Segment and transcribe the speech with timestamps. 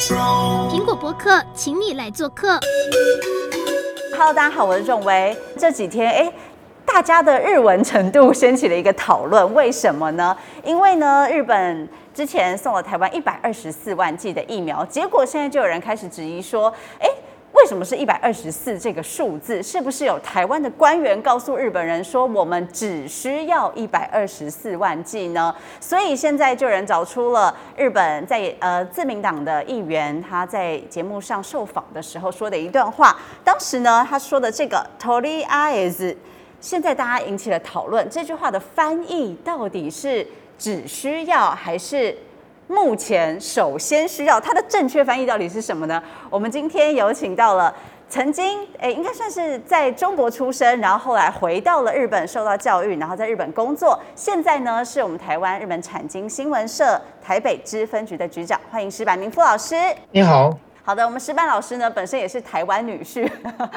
[0.00, 2.58] 苹果博客，请你来做客。
[4.12, 5.36] Hello，大家好，我是仲威。
[5.58, 6.32] 这几天，哎，
[6.86, 10.34] 大家的日文程度掀起了一个讨论，为什么呢？
[10.64, 17.06] 因为呢，日本之前送了台湾一百二十四万剂的疫苗，结果现在就有人开始质疑说，哎。
[17.59, 19.63] 为什么是一百二十四这个数字？
[19.63, 25.55] 是不是有台湾的官员告诉日本人说，我们只需要一百二十四万剂呢？
[25.79, 33.17] 所以现在就有人找出了日本在呃自民党的议员他在节目上受访的时候说的一段话。
[33.43, 36.17] 当时呢，他说的这个“とりあえず”，
[36.59, 38.05] 现在大家引起了讨论。
[38.09, 40.27] 这句话的翻译到底是
[40.59, 42.15] 只需要还是？
[42.70, 46.00] 目前首先需要它的正确翻译到底是什么呢？
[46.30, 47.74] 我们今天有请到了
[48.08, 59.74] 曾经诶，应该算是在中国出生，然后后来回到了日本受到教育，然后在日本工作，现在呢是我们台湾日本产经新闻社台北支分局的局长，欢迎石板明夫老师。
[60.12, 60.56] 你好。
[60.84, 63.28] 好的，我们石板老师呢本身也是台湾女婿，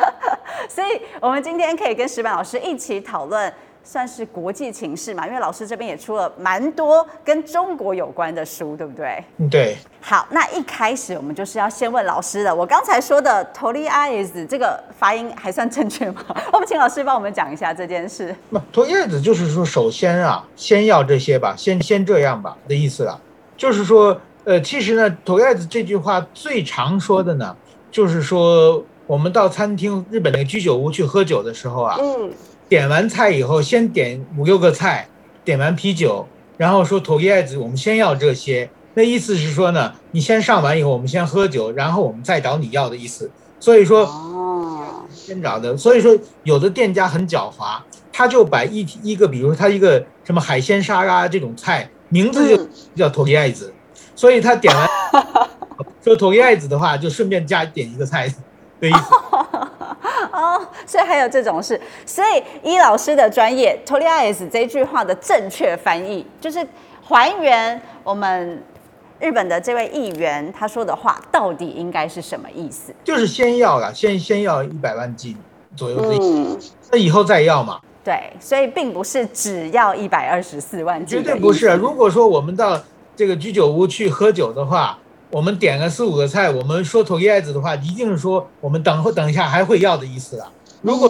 [0.70, 3.52] 所以我们今天可以跟石板老师一起讨论。
[3.83, 9.25] 算是国际情势嘛，因为老师这边也出了蛮多跟中国有关的书，对不对？
[9.51, 9.77] 对。
[10.03, 12.55] 好，那一开始我们就是要先问老师了。
[12.55, 16.23] 我刚才说的 toりあえず这个发音还算正确吗？
[16.53, 18.35] 我们请老师帮我们讲一下这件事。
[18.51, 23.19] 那 toりあえず就是说，首先啊，先要这些吧，先先这样吧的意思了。
[23.57, 27.57] 就是说，呃，其实呢，toりあえず这句话最常说的呢，
[27.91, 32.31] 就是说我们到餐厅日本那个居酒屋去喝酒的时候啊，嗯。
[32.73, 35.09] 点完菜以后，先点五六个菜，
[35.45, 36.27] 点完啤酒，
[36.57, 38.71] 然后说とりあえず，我们先要这些。
[38.95, 43.31] 那意思是说呢，你先上完以后，我们先喝酒，然后我们再找你要的意思。
[43.61, 45.77] 所以说，哦，先找的。
[45.77, 47.81] 所以说，有的店家很狡猾，
[48.13, 52.57] 他就把一一个，比如说他一个什么海鲜沙拉这种菜，名字
[52.95, 53.71] 就叫とりあえず，
[54.17, 54.89] 所以他点完
[56.05, 58.29] 说とりあえず的话，就顺便加点一个菜
[58.83, 59.15] 的意 思。
[60.33, 66.67] 哦，所以还有这种事，所以依老师的专业，とりあえず这句话的正确翻译就是
[67.03, 68.63] 还原我们
[69.19, 72.95] 日本的这位议员他说的话，到底应该是什么意思？
[73.03, 75.37] 就是先要了，先先要一百万剂
[75.77, 76.21] 左右的意
[76.61, 77.81] 思，那以后再要嘛。
[78.05, 81.69] 对，所以并不是只要一百二十四万剂，绝对不是。
[81.75, 82.81] 如果说我们到
[83.17, 84.99] 这个居酒屋去喝酒的话。
[85.33, 90.51] 我们点个四五个菜，我们说とりあえず的话，一定是说我们等会等一下还会要的意思了。
[90.81, 91.07] 如果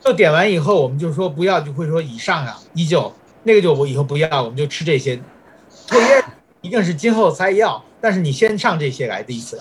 [0.00, 3.12] 就点完以后，我们就说不要，就会说以上啊，依旧
[3.44, 5.16] 那个就我以后不要，我们就吃这些。
[5.86, 6.24] とりあえず
[6.62, 9.56] 一定是今后才要，但是你先上这些来的意思。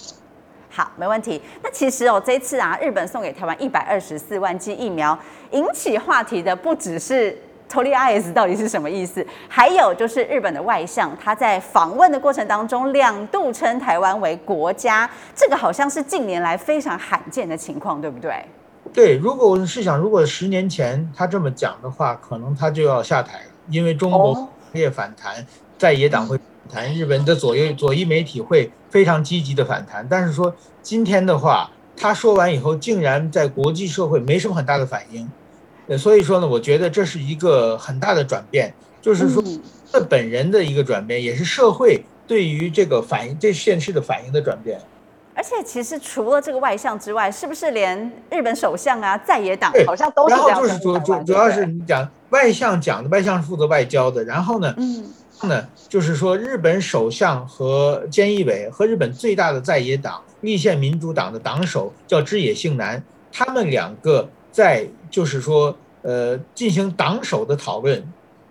[0.69, 1.39] 好，没问题。
[1.61, 5.17] 那其实哦，这次啊，日本送给台湾一百二十四万剂疫苗，
[5.51, 7.37] 引起话题的不只是。
[7.69, 9.25] とりあえず到底是什么意思？
[9.47, 18.45] 还有就是日本的外相，他在访问的过程当中两度称台湾为国家，这个好像是近年来非常罕见的情况，对不对？
[18.91, 25.45] 对，如果我是想，如果十年前他这么讲的话，可能他就要下台了，因为中国也反弹，
[25.77, 30.05] 在野党会反弹，日本的左右左翼媒体会非常积极的反弹。
[30.09, 35.29] 但是说今天的话，他说完以后，竟然在国际社会没什么很大的反应。
[35.96, 39.40] 所以说呢，我觉得这是一个很大的转变，就是说，
[39.92, 44.80] 这本人的一个转变，也是社会对于这个反应、这现实的反应的转变。
[45.32, 50.48] 而且，其实除了这个外相之外，是不是连日本首相啊、在野党好像都是这样？
[50.48, 54.24] 然后就是主主主要是你讲外相讲的，外相是负责外交的。
[54.24, 55.04] 然后呢，嗯，
[55.42, 64.28] 呢就是说日本首相和菅义伟和日本最大的在野党立宪民主党的党首叫枝野幸男，他们两个。
[64.56, 68.02] 在就是说，呃，进行党首的讨论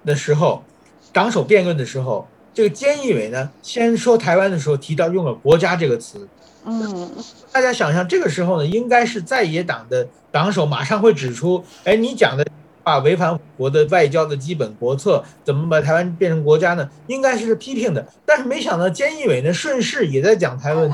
[0.06, 0.64] 的时候，
[1.12, 6.28] 党首辩论的时候，这个菅义伟呢，先说台湾的时候提到用了“国家”这个词。
[6.64, 7.10] 嗯，
[7.52, 12.46] 大家想象这个时候呢，应该是在野党的党首马上会指出，哎，你讲的
[12.86, 16.88] 话违反我的外交的基本国策，怎么把台湾变成国家呢？
[17.08, 18.08] 应该是批评的。
[18.24, 20.88] 但是没想到菅义伟呢，顺势也在讲台湾，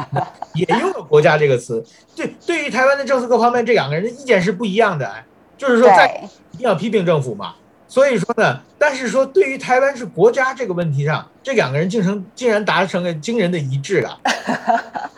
[0.54, 1.84] 也用了“国家”这个词。
[2.16, 5.06] 对，对于台湾的政策各方面，这两个人的意见是不一样的。
[5.06, 5.26] 哎，
[5.58, 7.56] 就是说在一定要批评政府嘛。
[7.90, 14.18] 所以说呢，但是说对于台湾是国家这个问题上，这两个人竟成竟然达成了惊人的一致了。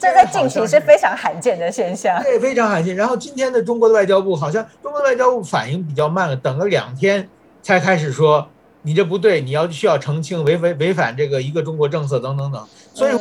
[0.00, 2.20] 这在近期是非常罕见的现象。
[2.22, 2.96] 对，非常罕见。
[2.96, 7.28] 然后今天的中国的外交部好像中国的外交部反应比较慢了，等了两天
[7.62, 8.48] 才开始说
[8.80, 12.66] 你这不对，你要需要澄清，违违违反这个一个中国政策等等等。
[12.94, 13.12] 所以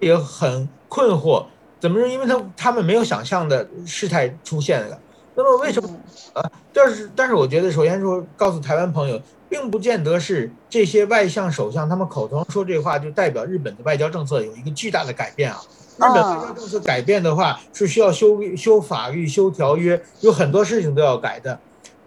[0.00, 1.44] 也很困惑，
[1.78, 2.08] 怎么是？
[2.08, 4.98] 因为他他们没有想象的事态出现了。
[5.34, 5.90] 那么为什么
[6.32, 6.50] 啊？
[6.72, 9.20] 但是但是我觉得，首先说告诉台湾朋友，
[9.50, 15.60] 并不见得是这些外相首相他们口头上说这话就代表日本的外交政策有一个巨大的改变啊。
[15.96, 21.58] 日本外交政策改变的话，是需要修修法律、修条约，有很多事情都要改的。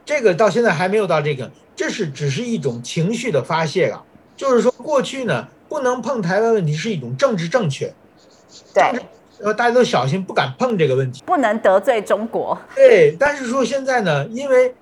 [0.06, 4.04] 这个到现在还没有到这个，这是只是一种情绪的发泄啊。
[4.38, 7.94] 就是说，过去呢，不能碰台湾问题是一种政治正确，
[8.74, 8.84] 对，
[9.44, 12.58] 呃，大家都小心不敢碰这个问题，不能得罪中国。
[12.76, 14.74] 对，但是说现在呢，因为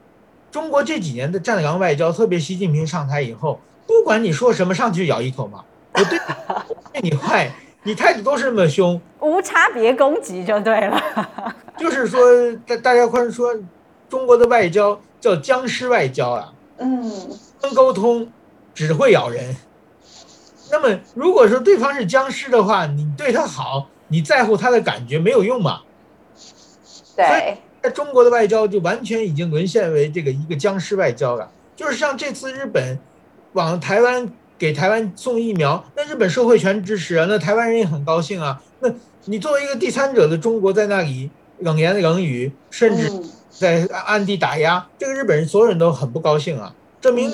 [0.51, 5.63] 中国这几年的战狼外交，特别习近平上台以后，不管你说什么，上去咬一口嘛，
[5.93, 6.19] 我对，
[6.67, 7.51] 我对你坏。
[7.87, 11.01] 你态度都是那么凶，无差别攻击就对了。
[11.79, 12.19] 就是说，
[12.65, 13.55] 大大家会说，
[14.09, 16.53] 中国的外交叫僵尸外交啊。
[16.79, 17.09] 嗯，
[17.61, 18.29] 能沟通，
[18.73, 19.55] 只会咬人。
[20.69, 25.79] 那么，如果说对方是僵尸的话，你对他好，你在乎他的感觉没有用嘛？
[27.15, 31.49] 对，在中国的外交就完全已经沦陷为这个一个僵尸外交了。
[31.73, 32.99] 就是像这次日本
[33.53, 34.29] 往台湾。
[34.57, 38.61] 给台湾送疫苗，那日本社会全支持啊，那台湾人也很高兴啊。
[38.79, 38.89] 那
[39.25, 43.11] 你作为一个第三者的中国，在那里冷言冷语，甚至
[43.49, 46.73] 在暗地打压，这个日本人所有人都很不高兴啊。
[46.99, 47.31] 证明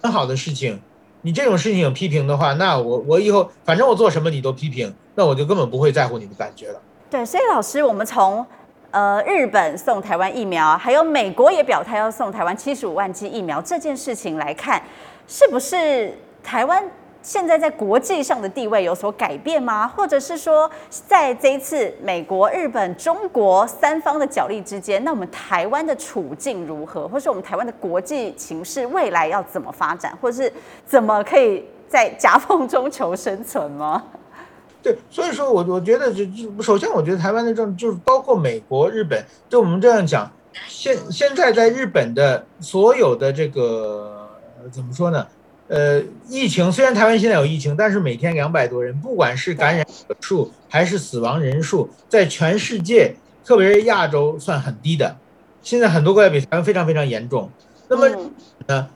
[0.00, 0.80] 很好的事情，
[1.22, 6.80] 你这种事情有批评的话，那我我以后反正我做什么你都批评，那我就根本不会在乎你的感觉了。
[7.10, 8.46] 对，所以老师，我们从
[8.92, 14.80] 呃日本送台湾疫苗，还有美国也表态要送台湾七十五万剂疫苗这件事情来看，
[15.26, 16.14] 是不是？
[16.42, 16.82] 台湾
[17.22, 19.86] 现在在国际上的地位有所改变吗？
[19.86, 27.06] 或者是说，在这一次美国、日本、中国三方的角力之间，那我们台湾的处境如何？
[27.06, 30.16] 或是我们台湾的国际情势未来要怎么发展？
[30.20, 30.50] 或是
[30.86, 34.02] 怎么可以在夹缝中求生存吗？
[34.82, 40.30] 对，所以说我我觉得就就首先，我觉得台湾的政就是包括美国、日本，就我们这样讲，
[40.66, 44.26] 现现在在日本的所有的这个
[44.72, 45.26] 怎么说呢？
[45.70, 53.14] 呃，疫情虽然台湾现在有疫情，但是每天两百多人，不管是感染者数还是死亡人数，在全世界，
[53.44, 55.16] 特别是亚洲算很低的。
[55.62, 57.48] 现在很多国家比台湾非常非常严重。
[57.86, 58.08] 那么
[58.66, 58.88] 呢，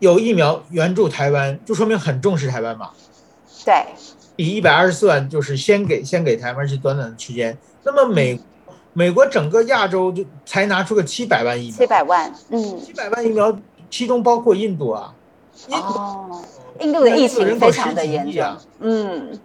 [0.00, 2.90] 有疫苗援助台湾，就说明很重视台湾嘛。
[3.64, 3.74] 对，
[4.34, 7.56] 以一百二十四万就是先给先给台湾是短短的区间。
[7.84, 8.40] 那么美
[8.92, 13.56] 美国整个亚洲就才拿出个七百万疫苗，七百万，嗯，七百万疫苗，
[13.88, 15.14] 其中包括印度啊。
[15.68, 16.42] 哦，
[16.80, 19.38] 印度的疫情非常的严重，嗯，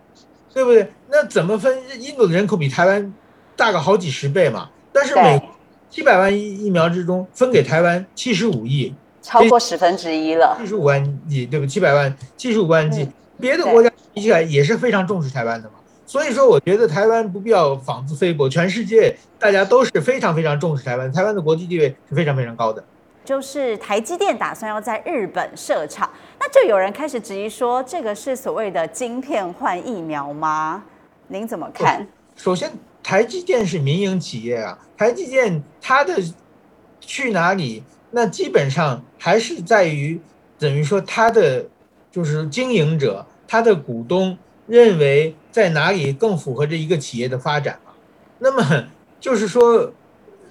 [0.53, 0.91] 对不对？
[1.09, 1.77] 那怎么分？
[1.99, 3.13] 印度的人口比台湾
[3.55, 4.69] 大个好几十倍嘛。
[4.91, 5.41] 但是每
[5.89, 10.57] 七百万疫疫苗之中分给台湾七十五亿，超过十分之一了。
[10.59, 11.65] 七十五万剂，对不？
[11.65, 13.09] 七百万，七十五万剂，
[13.39, 15.75] 别的国家比起来也是非常重视台湾的嘛。
[16.05, 22.83] 所以说，我觉得台湾不必要妄自菲薄，全世界大家都是非常非常重视台湾，台湾的国际地位是非常非常高的。
[23.25, 26.07] 就是台积电打算要在日本设厂，
[26.39, 30.83] 那就有人开始质疑说，这个是所谓的晶片换疫苗吗？
[31.27, 32.07] 您怎么看？
[32.35, 36.21] 首先，台积电是民营企业啊，台积电它的
[37.01, 40.21] 去哪里，那基本上还是在于
[40.59, 41.65] 等于说它的
[42.11, 44.37] 就是经营者，它的股东
[44.67, 47.91] 认为在哪里更符合这一个企业的发展嘛。
[48.37, 48.85] 那么
[49.19, 49.91] 就是说，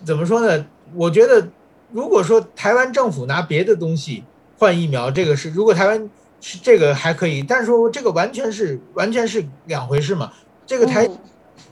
[0.05, 0.67] 怎么说呢？
[0.97, 1.47] 我觉得。
[1.95, 4.25] 如果说台湾政府拿别的东西
[4.59, 6.11] 换疫苗，这个是如果台湾
[6.41, 10.33] 是这个还可以，但是说这个完全是完全是两回事嘛。
[10.67, 11.09] 这个台，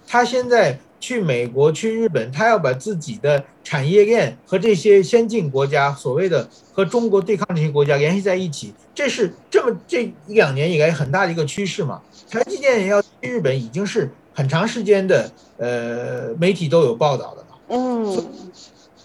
[0.07, 12.01] 他现在去美国去日本，他要把自己的产业链和这些先进国家所谓的和中国对抗这些国家联系在一起，这是这么这一两年以来很大的一个趋势嘛。
[12.31, 17.49] 台积电要去日本已经是很长时间的，呃，媒体都有报道的嘛。
[17.71, 18.27] 嗯。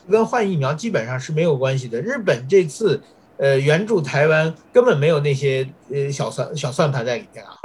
[0.09, 1.99] 跟换疫苗基本上是没有关系的。
[2.01, 3.01] 日本这次，
[3.37, 7.55] 呃，援助台湾根本没有那些呃小算小算盘在里面啊，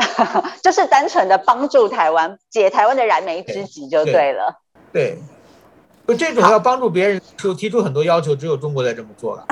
[0.62, 4.60] 就是单纯的帮助台湾解台湾的燃眉之急就对了。
[4.92, 5.16] 对，
[6.06, 9.46] 就这种要帮助别人就提出很多要求，只有中国在这么做了。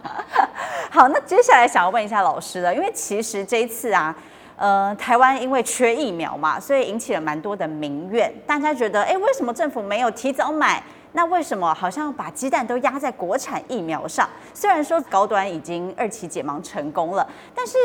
[0.90, 4.14] 好，那接下来想要问一下老师了，因为其实这一次啊，
[4.56, 8.32] 呃，台湾因为缺疫苗嘛，所以引起了蛮多的民怨。
[8.46, 10.82] 大家觉得，哎，为什么政府没有提早买？
[11.16, 14.28] 那为什么好像把鸡蛋都压在国产疫苗上？
[14.52, 17.78] 虽然说高端已经二期解盲成功了，但是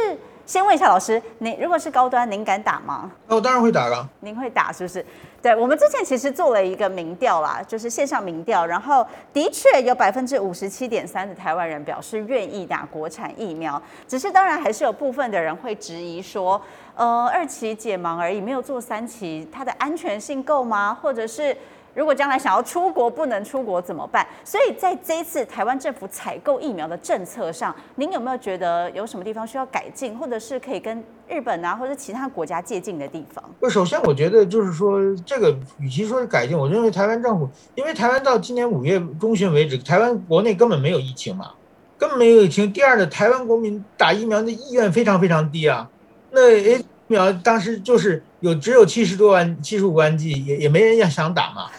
[0.46, 3.10] 先问一下老师，您如果是高端，您敢打吗？
[3.28, 4.06] 那我当然会打了。
[4.20, 5.06] 您会打是不是？
[5.42, 16.62] 对，我们之前其实做了一个民调啦，就是线上民调，然后的确有百分之五十七点三的台湾人表示愿意打国产疫苗，只是当然还是有部分的人会质疑说，
[16.96, 20.98] 呃，二期解盲而已，没有做三期，它的安全性够吗？
[21.02, 21.56] 或者是？
[21.94, 24.26] 如果将来想要出国不能出国怎么办？
[24.46, 33.44] 所以在这一次台湾政府采购疫苗的政策上，您有没有觉得有什么地方需要改进，或者是可以跟日本啊或者其他国家借鉴的地方？
[33.60, 41.52] 不，首先我觉得就是说，这个与其说是改进，我认为台湾政府，因为台湾到今年五月中旬为止，台湾国内根本没有疫情嘛，
[41.98, 42.72] 根本没有疫情。
[42.72, 45.90] 第二呢，台湾国民打疫苗的意愿非常非常低啊，
[46.32, 51.70] 那疫苗当时就是有只有七十多万、七十五万剂，也也没人要想打嘛。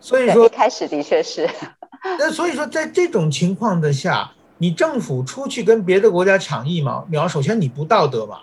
[0.00, 1.48] 所以说，一开始的确是。
[2.18, 8.38] 那所以说，在这种情况的下，你政府出去跟别的国家抢疫苗，苗首先你不道德嘛。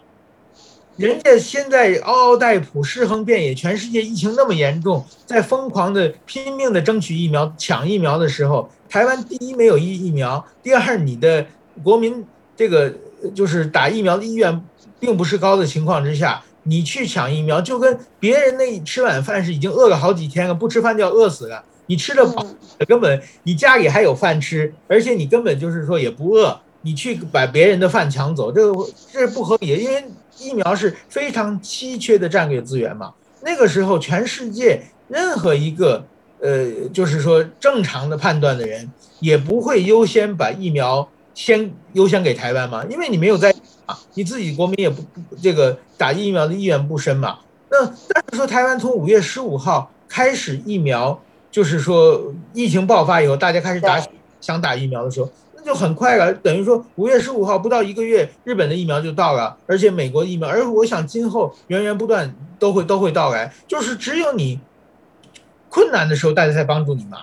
[0.96, 11.46] 人家现在嗷嗷待哺、尸横遍野，全世界疫情那么严重，在疯狂的拼命的争取疫苗、抢疫苗的时候，台湾第一没有疫疫苗，第二你的
[11.84, 12.92] 国民这个
[13.36, 14.64] 就是打疫苗的意愿
[15.00, 16.44] 并不是高的情况之下。
[16.68, 21.64] 你去抢疫苗，就跟别人那吃晚饭是已经饿了好几天了，不吃饭就要饿死了。
[21.86, 22.46] 你吃的饱，
[22.86, 29.78] 根本你家里还有饭吃，而且你根本就是说也不饿，你去把别人的饭抢走，这个这是不合理的。
[29.78, 30.04] 因为
[30.38, 33.14] 疫苗是非常稀缺的战略资源嘛。
[33.42, 36.04] 那个时候，全世界任何一个
[36.42, 43.56] 呃，就是说正常的判断的人，也不会优先把疫苗先优先给台湾嘛，因为你没有在。
[43.88, 45.04] 啊，你自己国民也不
[45.42, 47.40] 这个打疫苗的意愿不深嘛？
[47.72, 54.02] 那但是说台湾从五月十五号开始疫苗，就是说疫情爆发以后，大家开始打
[54.40, 56.34] 想打疫苗的时候，那就很快了。
[56.34, 63.54] 等于说五月十五号不到一个月，日本的疫苗就到了，而且美国疫苗，而我想今后源源不断都会都会到来。
[63.68, 64.60] 就是只有你
[65.70, 67.20] 困难的时候，大家才帮助你嘛。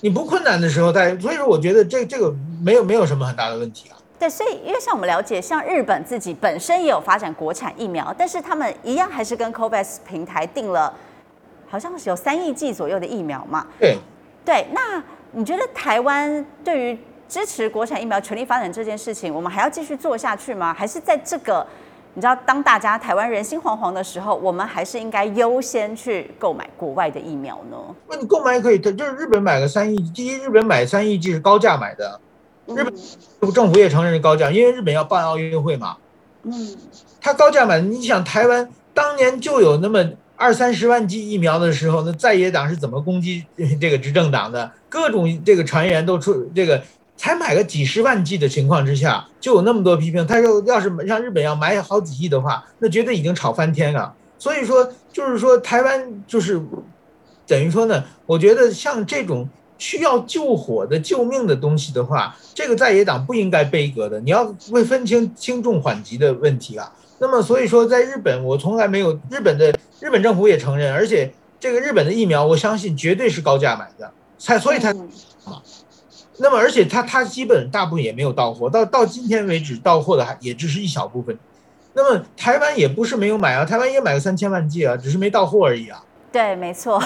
[0.00, 3.96] 你不困难的时候，大家所以说我觉得这这个没有没有什么很大的问题啊。
[4.22, 10.94] 对，所以因为像我们了解，像日本自己本身也有发展国产疫苗，但是他们一样还是跟 COVAX 平台订了，
[11.68, 13.66] 好像是有三亿剂左右的疫苗嘛。
[13.80, 13.98] 对，
[14.44, 14.64] 对。
[14.70, 15.02] 那
[15.32, 16.96] 你觉得台湾对于
[17.28, 20.72] 支持国产疫苗全力发展这件事情，我们还要继续做下去吗？
[20.72, 21.66] 还是在这个
[22.14, 27.76] 你知道当大家台湾人心惶惶的时候，我们还是应该优先去购买国外的疫苗呢？
[28.08, 32.20] 那你购买可以，就是日本买个三亿，第一日本买三亿剂是高价买的。
[32.66, 35.96] 日本政府也承认是高价，因为日本要办奥运会嘛。
[36.44, 36.76] 嗯，
[37.20, 40.04] 他高价买，你想台湾当年就有那么
[40.36, 43.44] 二三十万剂疫苗的时候，那在野党是怎么攻击
[43.80, 44.70] 这个执政党的？
[44.88, 46.82] 各种这个传言都出，这个
[47.16, 50.26] 才买个几十万剂的情况之下，就有那么多批评。
[50.26, 54.14] 他说，要是让日本要买好几亿的话，那绝对已经炒翻天了。
[54.38, 56.60] 所以说，就是说台湾就是
[57.46, 59.48] 等于说呢，我觉得像这种。
[59.78, 64.20] 需要救火的、救命的东西的话，这个在野党不应该杯葛的。
[64.20, 66.92] 你要会分清轻重缓急的问题啊。
[67.18, 74.90] 那么，所以说，在日本，我从来没有日本的日本政府也承认，而且这个日本的疫苗，我相信绝对是高价买的，才所以他
[75.44, 75.62] 啊。
[76.38, 81.38] 那么，而且他他基本大部分也没有到货，到到今天为止到货的还也只是一小部分。
[81.94, 86.02] 那么台湾也不是没有买啊，台湾也买了三千万剂啊，只是没到货而已啊。
[86.32, 87.00] 对，没错。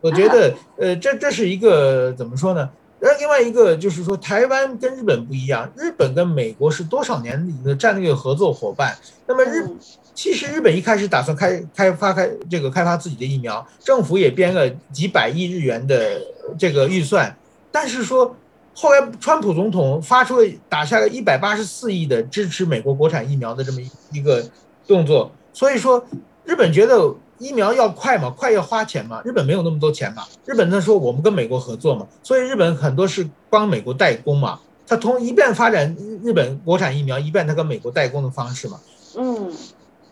[0.00, 2.68] 我觉得，呃，这这是一个怎么说呢？
[3.02, 8.96] 而另外一个就是说，台湾跟日本不一样，日本跟美国是多少年的战略合作伙伴。
[9.26, 9.66] 那么日，
[10.14, 16.20] 其实日本一开始打算开开发开这个开发自己的疫苗，政府也编了几百亿日元的
[16.58, 17.34] 这个预算，
[17.72, 18.36] 但是说
[18.74, 23.80] 后来川普总统发出了打下了一百八十四亿的支持美国国产疫苗的这么
[24.12, 24.44] 一个
[24.86, 26.04] 动作，所以说
[26.44, 27.14] 日本觉得。
[27.40, 29.20] 疫苗要快嘛，快要花钱嘛。
[29.24, 30.22] 日本没有那么多钱嘛。
[30.44, 34.60] 日本他说我们跟美国合作嘛，所以日本很多是帮美国代工嘛。
[34.86, 38.78] 他同一半发展日本国产疫苗，一半他跟美国代工的方式嘛。
[39.16, 39.50] 嗯，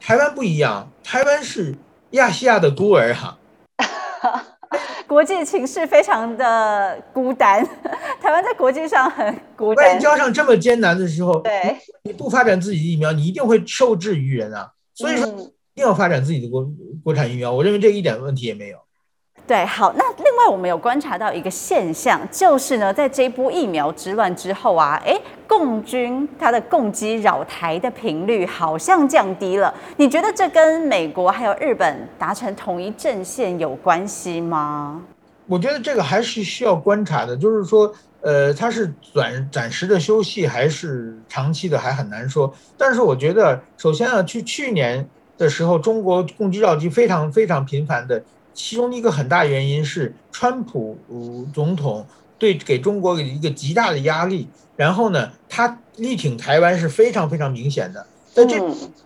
[0.00, 1.76] 台湾不一样，台湾是
[2.12, 3.36] 亚细亚的孤儿哈。
[5.06, 7.62] 国际情势非常的孤单，
[8.22, 9.86] 台湾在国际上很孤单。
[9.86, 14.70] 外交上这么艰难的时候，对，你不发展自己的疫苗，你一定会受制于人啊。
[14.94, 15.26] 所以说。
[15.78, 16.68] 嗯一定要发展自己的国
[17.04, 18.78] 国产疫苗，我认为这一点问题也没有。
[19.46, 25.16] 对，好，那另外我们有观察到一个现象，就是呢，在这一波疫苗之乱之后啊，哎，
[25.46, 29.72] 共军它的共机扰台的频率好像降低了。
[29.96, 35.00] 你觉得这跟美国还有日本达成统一阵线有关系吗？
[35.46, 42.52] 我觉得这个还是需要观察的，就是说，呃，它是短暂时的休息还是长期的，还很难说。
[42.76, 45.08] 但是我觉得，首先啊，去去年。
[45.38, 50.98] 的时候，中国共机绕机非常非常频繁的，其中一个很大原因是川普
[51.54, 52.04] 总统
[52.38, 58.04] 对给中国一个极大的压力，然后呢，他力挺台湾是非常非常明显的。
[58.34, 58.60] 在这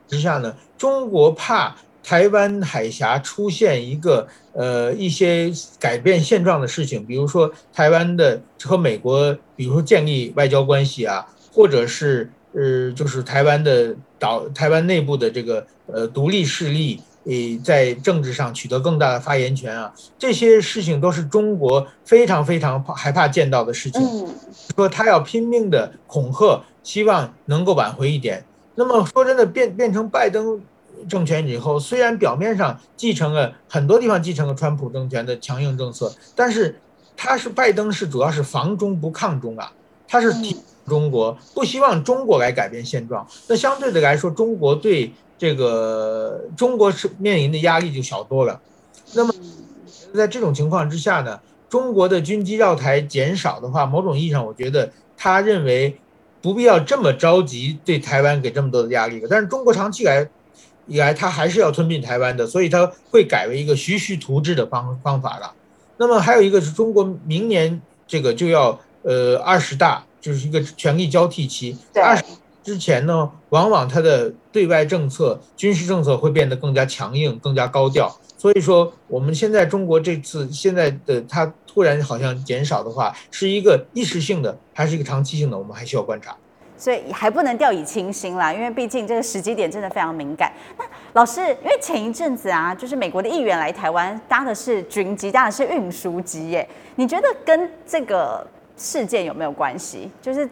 [0.08, 17.32] 之下呢，中国怕台湾海峡出现一个呃一些改变现状的事情，比如说台湾的和美国，比如说建立外交关系啊，或者是呃就是台湾的岛台湾内部的这个呃独立势力，呃
[17.64, 24.00] 在政治上取得更大的发言权啊，这些事情都是中国非常非常害怕见到的事情。
[24.76, 28.44] 说他要拼命的恐吓，希望能够挽回一点。
[28.74, 30.60] 那么说真的，变变成拜登。
[31.08, 36.78] 政权以后，虽然表面上继承了很多地方继承了川普政权的强硬政策，但是
[37.16, 39.72] 他是拜登是主要是防中不抗中啊，
[40.12, 40.54] 他是提
[40.86, 43.26] 中国，不希望中国来改变现状。
[43.48, 48.60] 那相对的来说，中国对这个中国是面临的压力就小多了。
[49.14, 49.32] 那么
[50.14, 51.40] 在这种情况之下呢，
[51.70, 55.96] 中国的军机绕台减少的话，某种意义上，我觉得他认为
[56.42, 59.26] 不必要这么着急对台湾给这么多的压力了。
[59.30, 60.28] 但是中国长期来。
[60.88, 65.54] 以来，他还是要吞并台湾的，所以他会改为一个徐徐图之的方方法了。
[65.96, 71.76] 那么还有一个是中国明年这个就要呃二十大，就是一个权力交替期。
[71.92, 72.22] 在二十
[72.62, 78.14] 之前呢，往往他的对外政策、军事政策会变得更加强硬、更加高调。
[78.38, 85.56] 所以说，我们现在中国这次现在的它突然好像减少的话，是一个一时性的，还是一个长期性的？
[85.56, 86.36] 我们还需要观察。
[86.76, 90.52] 所以还不能掉以轻心啦，因为毕竟这个时机点真的非常敏感。
[90.76, 98.44] 那老师，因为前一阵子啊，就是美国的议员来台湾搭的是军机，搭的是运输机耶，你觉得跟这个
[98.76, 100.10] 事件有没有关系？
[100.20, 100.48] 就是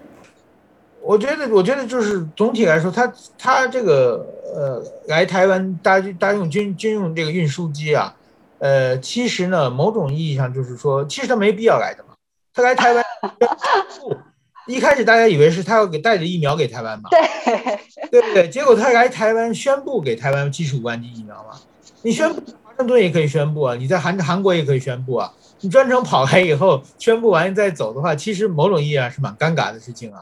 [1.02, 8.14] 我觉得，我觉得就是总体来说，他他这个呃来台湾搭搭用军军用这个运输机啊，
[8.58, 12.14] 呃，其实呢，某种意义上就是说，其实他没必要来的嘛，
[12.52, 13.04] 他来台湾。
[14.66, 17.08] 一开始大家以为是他要给带着疫苗给台湾嘛？
[17.10, 18.48] 对，对不对？
[18.48, 21.58] 结果他来台湾宣布给台湾七十五万剂疫苗嘛？
[22.02, 25.32] 你宣布华盛顿也可以宣布啊，你在韩韩国也可以宣布啊。
[25.60, 30.20] 你专程跑来以后宣布完再走的话，其实某种意义上是蛮尴尬的事情啊。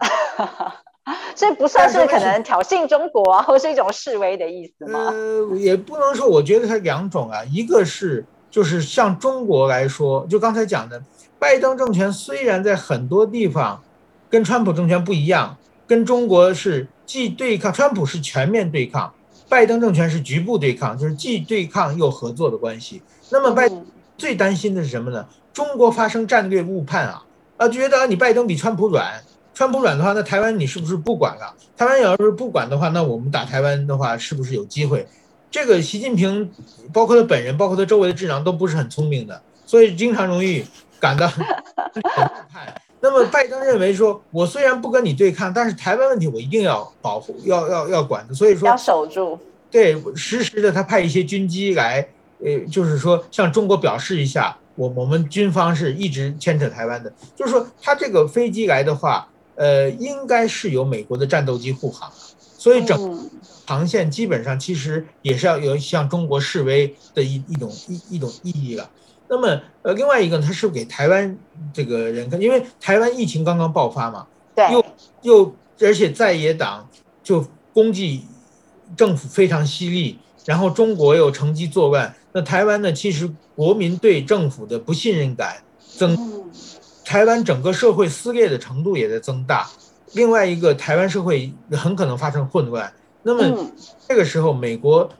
[1.34, 4.98] 所以不算是可能挑衅中国啊，或是一种示威的意思吗？
[5.10, 11.02] 呃，也不能说，我觉得它两种啊，一个是就是像中国来说，就刚才讲的，
[11.38, 13.82] 拜登政权虽然在很多地方。
[14.30, 19.10] 跟川普政权不一样，跟中国是既对抗，川普是全面对抗，
[19.48, 23.00] 拜登政权是局部对抗，就是既对抗又合作的关系。
[23.30, 23.86] 那么拜登
[24.18, 25.26] 最担心的是什么呢？
[25.54, 27.24] 中国发生战略误判啊
[27.56, 29.22] 啊，觉得你拜登比川普软，
[29.54, 31.54] 川普软的话，那台湾你是不是不管了？
[31.76, 35.06] 台湾要是不管的话，那我们打台湾的话是不是有机会？
[35.50, 36.50] 这个习近平，
[36.92, 40.62] 包括他本人，包括他周围的智囊都不是很聪明的，所以经常容易
[41.00, 41.26] 感到
[41.96, 42.00] 误
[42.52, 42.74] 判。
[43.00, 48.34] 那么拜登认为说，我虽然不跟你对抗，但是台湾问题我一定要保护，要要要管的。
[48.34, 49.38] 所以说要守住。
[49.70, 52.06] 对，实时的他派一些军机来，
[52.44, 57.12] 呃，就是说向中国表示一下，我我们军方是一直牵扯台湾的。
[57.34, 62.10] 就是说他这个飞机来的话，呃，应该是有美国的战斗机护航，
[62.56, 63.30] 所以整
[63.66, 68.88] 航线基本上其实也是要有向中国示威的一一种一一种意义了。
[69.30, 71.36] 那么，呃，另外一个，他是给台湾
[71.70, 74.84] 这个人看，因为台湾疫情刚刚爆发嘛，对，又
[75.20, 76.88] 又而且在野党
[77.22, 78.24] 就攻击
[78.96, 85.62] 政府非常犀利，然后中国又乘机作乱，那台湾呢，其实国民对政府的不信任感
[85.96, 86.16] 增，
[87.04, 89.68] 台湾整个社会撕裂的程度也在增大。
[90.12, 92.92] 另外一个，台湾社会很可能发生混乱。
[93.22, 93.70] 那么
[94.08, 95.10] 这个时候，美国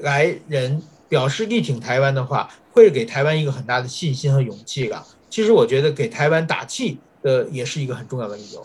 [0.00, 2.48] 来人表示力挺台湾的话。
[2.70, 5.04] 会给台湾一个很大的信心和勇气了。
[5.28, 8.64] 其实我觉得给台湾打气的也是一个很重要的理由。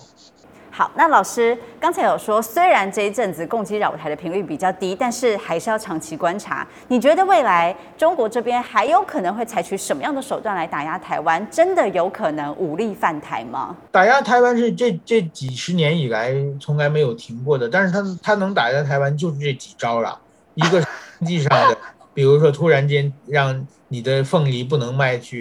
[0.76, 6.68] 好，那老师刚才有说，虽然这一阵子共机扰台的频率比较低，但是还是要长期观察。
[6.88, 11.48] 你觉得未来中国这边还有可能会采取什么样的手段来打压台湾？
[11.52, 13.78] 真的有可能武力犯台吗？
[13.92, 20.20] 打压台湾是这这几十年以来从来没有停过的，但是他他能打压台湾就是这几招了。
[20.56, 20.84] 一个
[21.20, 21.78] 经济上的，
[22.16, 23.64] 比如说突然间让。
[23.90, 25.40] 你的凤梨不能卖去，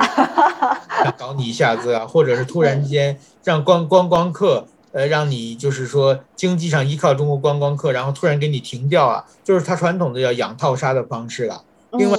[1.16, 11.64] 搞你一下子啊，或者是突然间让观观光客，呃，让你就是说经济上依靠中国观光客，然后突然给你停掉啊，就是他传统的叫养套杀的方式了。
[11.92, 12.18] 另外，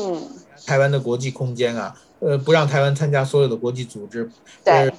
[0.65, 4.29] 台湾的国际空间啊，呃，不让台湾参加所有的国际组织，
[4.63, 4.91] 对，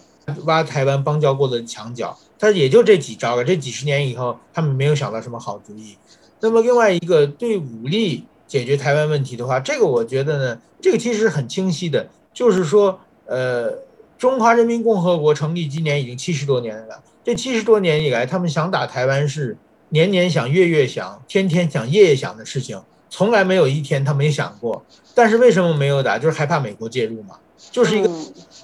[0.44, 3.44] 挖台湾邦交过的墙角，他也就这几招了。
[3.44, 5.96] 这几十年以后，他们没有想到什么好主意。
[6.40, 8.24] 那么另外一个对武力。
[8.46, 13.72] 解决台湾问题的话，这个我觉得呢，这个其实很清晰的，就是说，呃，
[14.16, 19.56] 中华人民共和国成立今年已经七十多年了，这七十多年以来，他们想打台湾是
[19.88, 24.84] 年年想、月月想、天天想、夜夜想的事情，从来没有一天他没想过。
[25.14, 26.18] 但是为什么没有打？
[26.18, 27.36] 就是害怕美国介入嘛，
[27.70, 28.10] 就是一个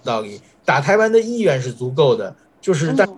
[0.04, 0.40] 道理。
[0.64, 3.08] 打台湾的意愿是足够的，就是但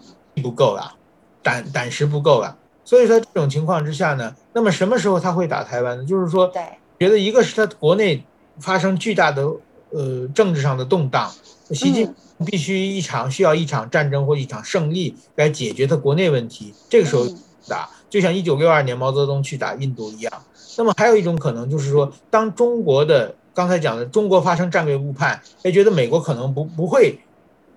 [0.43, 0.95] 不够了，
[1.43, 2.57] 胆胆识不够了。
[2.85, 6.05] 所以说这种情况之下呢，那么什么时候他会打台湾呢？
[6.05, 6.53] 就是说，
[7.01, 8.25] 觉得一个是他国内
[8.61, 9.45] 发生巨大的
[9.91, 11.33] 呃政治上的动荡，
[11.75, 17.27] 习近平必须一场需要一场战争或一场胜利来解决他国内问题，这个时候
[17.69, 20.33] 打，就像一九六二年毛泽东去打印度一样。
[20.77, 27.19] 那么还有一种可能就是说，当中国的刚才讲的中国发生战略误判，哎觉得美国可能不不会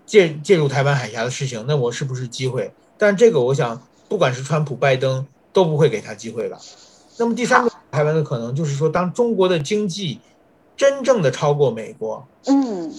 [0.05, 2.71] 介介入台湾海峡的事情，那我是不是机会？
[2.97, 3.81] 但这个我想。
[4.07, 6.59] 不管是川普、拜登都不会给他机会了。
[7.17, 10.19] 那么第三个台湾的可能就是说，当中国的经济
[10.77, 12.93] 真正的超过美国，嗯，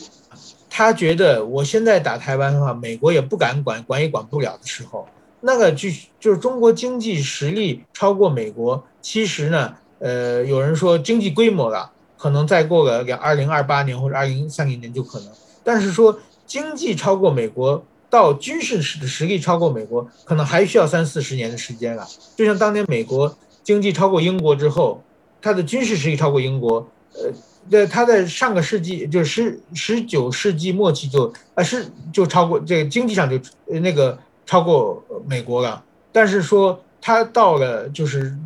[0.77, 5.09] 他觉得我现在打台湾的话，美国也不敢管，管也管不了的时候，
[5.41, 5.89] 那个就
[6.21, 8.85] 就是中国经济实力超过美国。
[9.01, 15.29] 其实呢，呃，有人说经济规模了，可能再过个两二零二八年或者二零三零年就可能。
[15.65, 17.83] 但是说经济超过美国。
[18.09, 22.07] 到军事实实力超过美国，可能还需要三四十年的时间了。
[22.37, 25.03] 就像当年美国经济超过英国之后，
[25.43, 27.33] 它的军事实力超过英国，呃，
[27.71, 33.39] 在它在上个世纪就十十九世纪末期就啊是就超过这个经济上就
[33.81, 35.83] 那个超过美国了。
[36.13, 38.37] 但是说它到了就是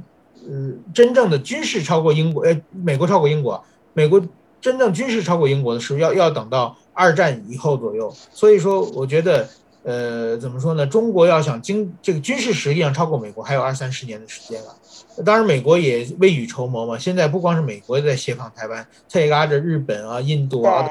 [0.48, 4.20] 呃真正的军事超过英国，呃美国超过英国，美国
[4.61, 6.76] 真正军事超过英国的时候要要等到。
[6.92, 9.48] 二战以后左右，所以说我觉得，
[9.83, 10.87] 呃，怎么说呢？
[10.87, 14.77] 中国要想经这个军事实力上超过美国，还有二三十年的时间了。
[15.25, 16.99] 当然，美国也未雨绸缪嘛。
[16.99, 20.88] 现在不光是美国在协防台湾，他也拉着日本啊、印度啊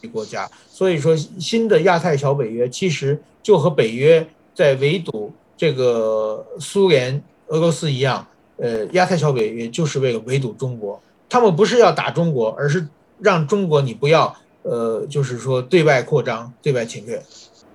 [0.00, 0.50] 的国家。
[0.68, 8.26] 所以说，新的亚太小北约其实就和北约在围堵这个苏联、俄罗斯一样。
[8.56, 11.00] 呃，亚太小北约就是为了围堵中国。
[11.28, 12.86] 他们不是要打中国，而是
[13.20, 14.36] 让中国你不要。
[14.64, 17.20] 呃，就是说对外扩张、对外侵略。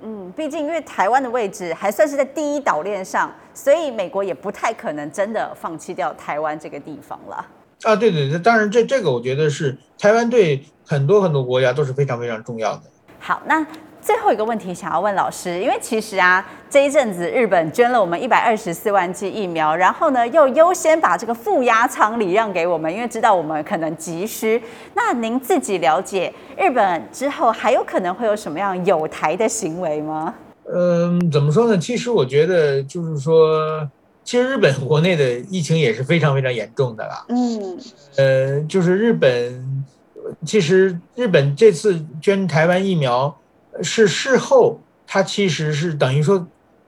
[0.02, 7.46] 嗯，毕竟因为台湾的位置还算是在第一岛链上，所以美国也不太可能真的放弃掉台湾这个地方了。
[7.84, 12.84] 啊，对对对，当然这这个我觉得是台湾对很多很多国家都是非常非常重要的。
[13.20, 13.66] 好，那。
[14.08, 24.64] 最后一个问题想要问老师，因为其实啊，这一阵子日本捐了我们一百二十四万剂疫苗，然后呢又优先把这个负压舱礼让给我们，因为知道我们可能急需。
[24.94, 30.34] 那您自己了解日本之后还有可能会有什么样有台的行为吗？
[30.74, 31.78] 嗯，怎么说呢？
[31.78, 33.86] 其实我觉得就是说，
[34.24, 37.26] 其实日本国内的疫情也是非常非常严重的啦。
[37.28, 37.78] 嗯，
[38.16, 39.86] 呃，就是日本，
[40.46, 43.38] 其实日本这次捐台湾疫苗。
[43.82, 46.48] 是事后，他其实是等于说，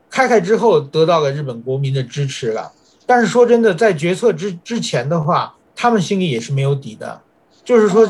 [0.09, 2.71] 开开之后得到了日本国民的支持了。
[3.05, 7.21] 但是说真的，在决策之之前的话，他们心里也是没有底的。
[7.63, 8.07] 就是说，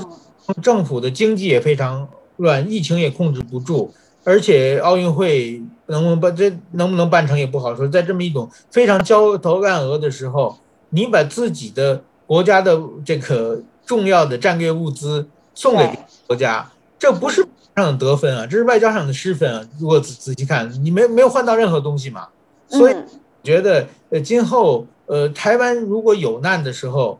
[0.61, 7.87] 政府的经济也非常乱，疫情也控制不住，而且奥运会能不能办，这能不能办成也不好说。
[7.87, 10.57] 在这么一种非常焦头烂额的时候，
[10.89, 17.47] 你把自己的国家的这个重要的战略物资送给国家，这不是。
[17.75, 19.65] 上的得分啊，这是外交上的失分啊！
[19.79, 22.27] 如果仔仔细看，你没没有换到任何东西嘛？
[22.67, 22.95] 所以
[23.41, 27.17] 觉得呃，今后呃，台湾如果有难的时候，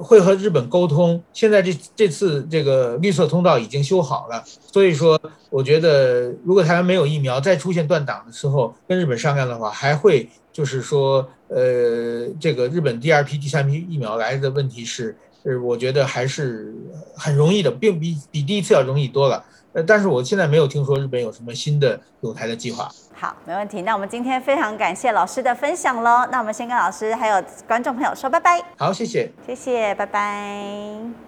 [0.00, 1.20] 会和日本沟通。
[1.32, 16.74] 现在这这次这个绿色通道已经修好了，所以说我觉得，如果台湾没有疫苗，再出现断档的时候，跟日本商量的话，还会就是说呃，这个日本第二批、第三批疫苗来的问题是，呃，我觉得还是
[17.16, 19.44] 很容易的，并比比第一次要容易多了。
[19.72, 22.90] 呃，但是我现在没有听说日本有什么新的有台的计划。
[23.14, 23.82] 好，没问题。
[23.82, 26.26] 那我们今天非常感谢老师的分享喽。
[26.32, 28.60] 那我们先跟老师还有观众朋友说拜拜。
[28.76, 29.30] 好，谢谢。
[29.46, 31.20] 谢谢，拜拜。